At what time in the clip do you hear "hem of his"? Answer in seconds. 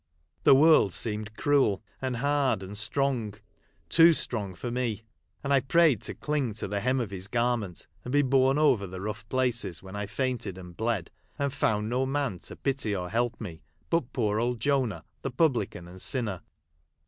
6.79-7.27